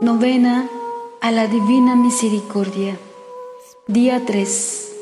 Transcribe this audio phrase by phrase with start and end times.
[0.00, 0.70] Novena
[1.20, 2.96] a la Divina Misericordia.
[3.88, 4.92] Día 3.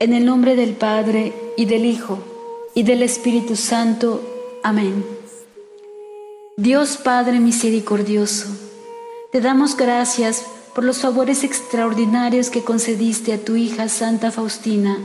[0.00, 2.18] En el nombre del Padre y del Hijo
[2.74, 4.20] y del Espíritu Santo.
[4.64, 5.06] Amén.
[6.56, 8.48] Dios Padre misericordioso,
[9.30, 14.98] te damos gracias por los favores extraordinarios que concediste a tu hija Santa Faustina,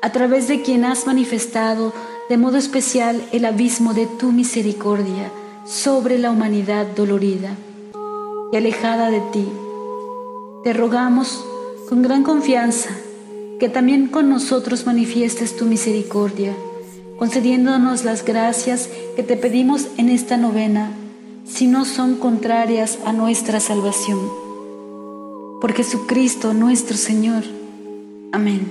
[0.00, 1.92] a través de quien has manifestado
[2.28, 5.32] de modo especial el abismo de tu misericordia
[5.66, 7.56] sobre la humanidad dolorida
[8.56, 9.46] alejada de ti.
[10.62, 11.44] Te rogamos
[11.88, 12.90] con gran confianza
[13.58, 16.54] que también con nosotros manifiestes tu misericordia,
[17.18, 20.90] concediéndonos las gracias que te pedimos en esta novena,
[21.44, 24.18] si no son contrarias a nuestra salvación.
[25.60, 27.44] Por Jesucristo nuestro Señor.
[28.32, 28.70] Amén.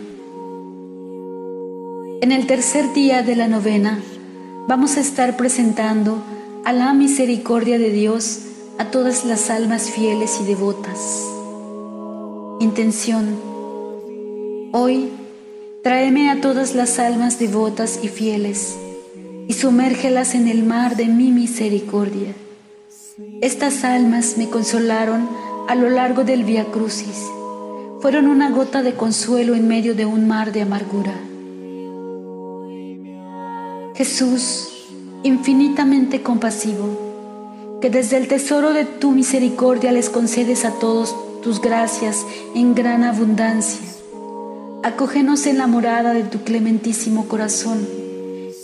[2.21, 3.99] En el tercer día de la novena
[4.67, 6.23] vamos a estar presentando
[6.65, 8.39] a la misericordia de Dios
[8.77, 11.27] a todas las almas fieles y devotas.
[12.59, 13.37] Intención.
[14.71, 15.11] Hoy
[15.83, 18.75] tráeme a todas las almas devotas y fieles
[19.47, 22.33] y sumérgelas en el mar de mi misericordia.
[23.41, 25.29] Estas almas me consolaron
[25.67, 27.27] a lo largo del Via Crucis.
[28.01, 31.13] Fueron una gota de consuelo en medio de un mar de amargura.
[33.95, 34.87] Jesús,
[35.21, 37.02] infinitamente compasivo,
[37.83, 42.25] que desde el tesoro de tu misericordia les concedes a todos tus gracias
[42.55, 43.85] en gran abundancia.
[44.83, 47.85] Acógenos en la morada de tu clementísimo corazón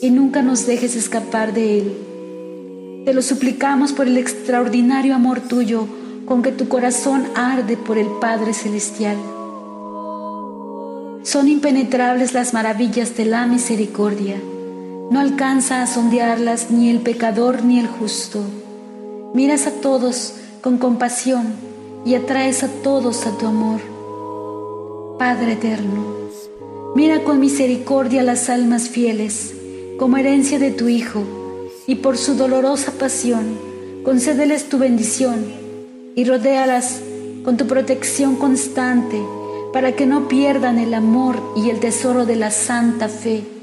[0.02, 3.04] y nunca nos dejes escapar de él.
[3.04, 5.86] Te lo suplicamos por el extraordinario amor tuyo
[6.26, 9.18] con que tu corazón arde por el Padre Celestial.
[11.24, 14.38] Son impenetrables las maravillas de la misericordia
[15.10, 18.44] no alcanza a sondearlas ni el pecador ni el justo.
[19.34, 21.54] Miras a todos con compasión
[22.04, 23.80] y atraes a todos a tu amor.
[25.20, 26.04] Padre eterno,
[26.96, 29.54] mira con misericordia las almas fieles
[30.00, 31.24] como herencia de tu Hijo
[31.86, 33.56] y por su dolorosa pasión
[34.04, 35.46] concédeles tu bendición
[36.16, 37.00] y rodéalas
[37.44, 39.22] con tu protección constante
[39.72, 43.59] para que no pierdan el amor y el tesoro de la santa fe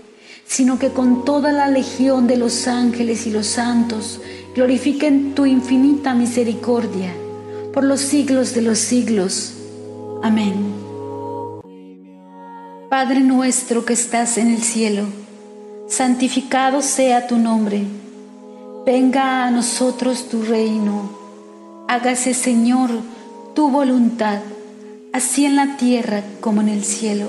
[0.46, 4.20] sino que con toda la legión de los ángeles y los santos
[4.54, 7.12] glorifiquen tu infinita misericordia
[7.72, 9.52] por los siglos de los siglos.
[10.22, 10.72] Amén.
[12.88, 15.04] Padre nuestro que estás en el cielo,
[15.88, 17.82] santificado sea tu nombre.
[18.86, 21.10] Venga a nosotros tu reino.
[21.88, 22.90] Hágase, Señor,
[23.54, 24.38] tu voluntad,
[25.12, 27.28] así en la tierra como en el cielo.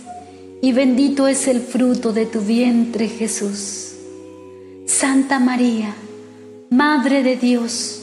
[0.61, 3.93] y bendito es el fruto de tu vientre Jesús.
[4.85, 5.95] Santa María,
[6.69, 8.01] Madre de Dios,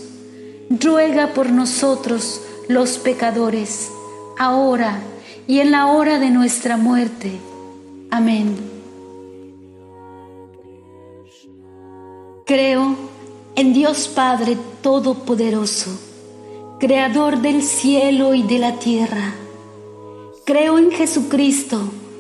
[0.69, 3.91] ruega por nosotros los pecadores,
[4.39, 5.01] ahora
[5.47, 7.33] y en la hora de nuestra muerte.
[8.11, 8.57] Amén.
[12.45, 12.97] Creo
[13.55, 15.91] en Dios Padre Todopoderoso,
[16.81, 19.35] Creador del cielo y de la tierra.
[20.45, 21.91] Creo en Jesucristo,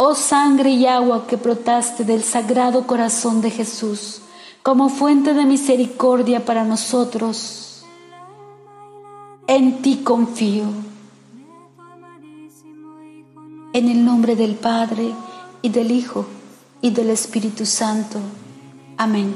[0.00, 4.20] Oh sangre y agua que brotaste del sagrado corazón de Jesús,
[4.62, 7.84] como fuente de misericordia para nosotros,
[9.48, 10.66] en ti confío.
[13.72, 15.12] En el nombre del Padre,
[15.62, 16.26] y del Hijo,
[16.80, 18.20] y del Espíritu Santo.
[18.98, 19.34] Amén.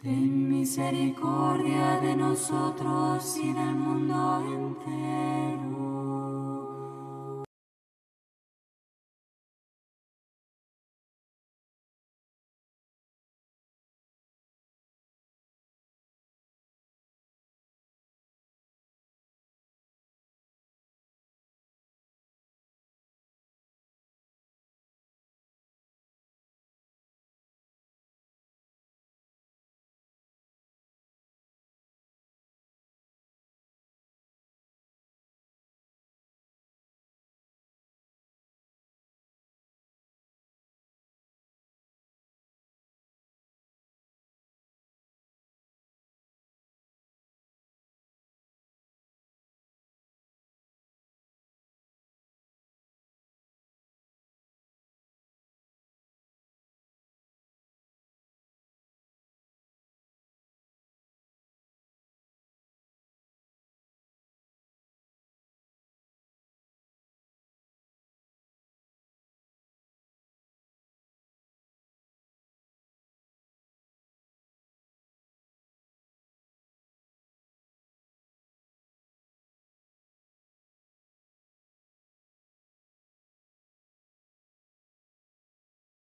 [0.00, 5.89] Ten misericordia de nosotros y del mundo entero.